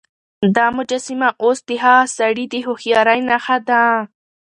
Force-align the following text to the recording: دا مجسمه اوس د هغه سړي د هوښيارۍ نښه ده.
دا 0.55 0.65
مجسمه 0.77 1.29
اوس 1.43 1.59
د 1.69 1.69
هغه 1.83 2.03
سړي 2.17 2.45
د 2.49 2.55
هوښيارۍ 2.65 3.19
نښه 3.29 3.57
ده. 3.69 3.83